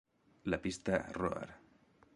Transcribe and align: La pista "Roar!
La 0.53 0.57
pista 0.63 0.97
"Roar! 1.11 1.47